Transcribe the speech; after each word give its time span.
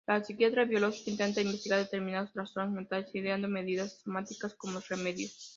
La 0.07 0.19
psiquiatría 0.23 0.63
biológica 0.65 1.11
intenta 1.11 1.41
investigar 1.41 1.77
determinados 1.77 2.33
trastornos 2.33 2.73
mentales 2.73 3.13
ideando 3.13 3.47
medidas 3.47 4.01
somáticas 4.03 4.55
como 4.55 4.79
remedios. 4.89 5.49